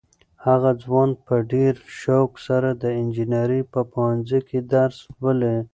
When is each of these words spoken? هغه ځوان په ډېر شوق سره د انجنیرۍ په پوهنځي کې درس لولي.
هغه 0.45 0.71
ځوان 0.83 1.09
په 1.25 1.35
ډېر 1.51 1.73
شوق 2.01 2.31
سره 2.47 2.69
د 2.83 2.85
انجنیرۍ 3.01 3.61
په 3.73 3.79
پوهنځي 3.91 4.39
کې 4.49 4.59
درس 4.73 4.97
لولي. 5.19 5.57